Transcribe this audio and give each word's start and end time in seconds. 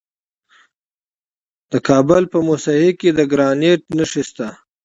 د 1.71 1.73
کابل 1.87 2.23
په 2.33 2.39
موسهي 2.47 2.91
کې 2.99 3.09
د 3.13 3.19
ګرانیټ 3.31 3.81
نښې 3.97 4.23
شته. 4.29 4.47